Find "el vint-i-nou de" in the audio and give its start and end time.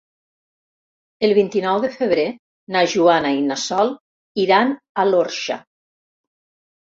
1.27-1.89